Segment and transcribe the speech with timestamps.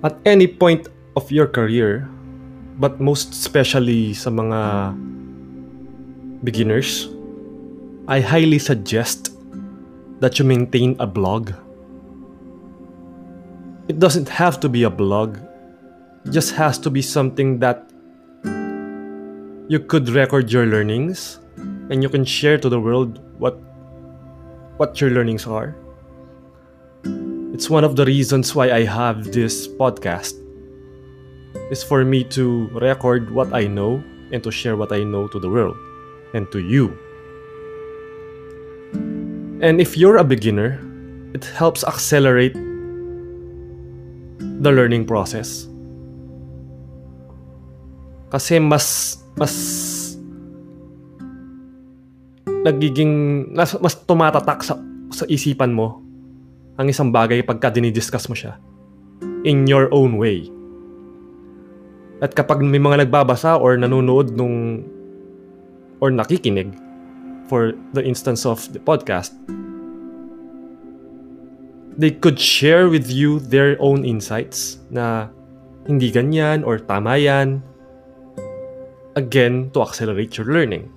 [0.00, 2.08] At any point of your career,
[2.80, 4.60] but most especially sa mga
[6.40, 7.04] beginners,
[8.08, 9.28] I highly suggest
[10.24, 11.52] that you maintain a blog.
[13.92, 15.36] It doesn't have to be a blog.
[16.24, 17.92] It just has to be something that
[19.68, 21.44] you could record your learnings
[21.92, 23.60] and you can share to the world what
[24.80, 25.76] what your learnings are.
[27.60, 30.32] It's one of the reasons why I have this podcast.
[31.68, 34.00] Is for me to record what I know
[34.32, 35.76] and to share what I know to the world
[36.32, 36.96] and to you.
[39.60, 40.80] And if you're a beginner,
[41.36, 42.56] it helps accelerate
[44.40, 45.68] the learning process.
[48.32, 49.52] Kasi mas mas
[52.64, 54.80] nagiging mas, mas tumatatak sa
[55.12, 56.08] sa isipan mo
[56.80, 58.56] ang isang bagay pagka dinidiscuss mo siya
[59.44, 60.48] in your own way.
[62.24, 64.88] At kapag may mga nagbabasa or nanonood nung
[66.00, 66.72] or nakikinig
[67.52, 69.36] for the instance of the podcast,
[72.00, 75.28] they could share with you their own insights na
[75.84, 77.60] hindi ganyan or tama yan.
[79.20, 80.88] Again, to accelerate your learning.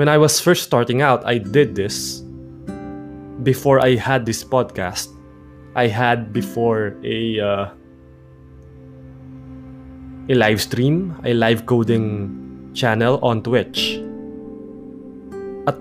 [0.00, 2.24] When I was first starting out, I did this
[3.42, 5.08] before I had this podcast,
[5.74, 7.64] I had before a uh,
[10.28, 13.98] a live stream, a live coding channel on Twitch.
[15.66, 15.76] At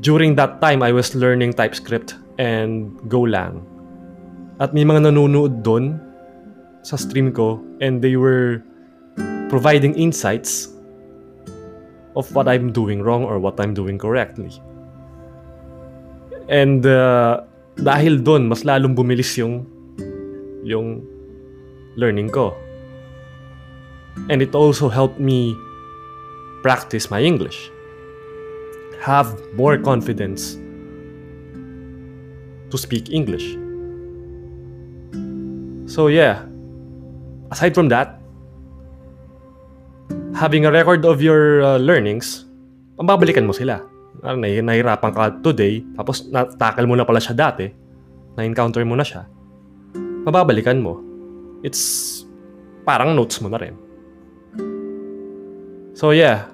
[0.00, 3.64] during that time, I was learning TypeScript and Golang.
[4.60, 5.96] At may mga nanonood doon
[6.84, 8.60] sa stream ko and they were
[9.48, 10.68] providing insights
[12.16, 14.52] of what I'm doing wrong or what I'm doing correctly.
[16.50, 17.46] And uh,
[17.78, 19.62] dahil doon, mas lalong bumilis yung
[20.66, 21.06] yung
[21.94, 22.58] learning ko.
[24.26, 25.54] And it also helped me
[26.66, 27.70] practice my English.
[29.00, 30.58] Have more confidence
[32.68, 33.56] to speak English.
[35.86, 36.44] So yeah,
[37.54, 38.18] aside from that,
[40.34, 42.44] having a record of your uh, learnings,
[42.98, 43.89] pambabalikan mo sila
[44.22, 47.70] ah, nahi- nahirapan ka today, tapos na-tackle mo na pala siya dati,
[48.36, 49.26] na-encounter mo na siya,
[50.26, 51.00] mababalikan mo.
[51.60, 52.22] It's
[52.84, 53.76] parang notes mo na rin.
[55.94, 56.48] So yeah,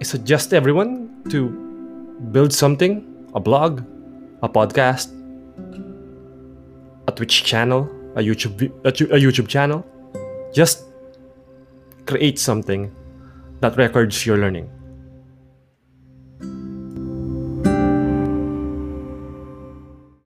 [0.00, 1.52] I suggest everyone to
[2.32, 3.04] build something,
[3.36, 3.84] a blog,
[4.40, 5.12] a podcast,
[7.06, 9.84] a Twitch channel, a YouTube a, a YouTube channel.
[10.54, 10.84] Just
[12.06, 12.88] create something
[13.60, 14.70] that records your learning.